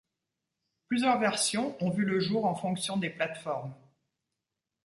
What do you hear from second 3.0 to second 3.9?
plates-formes.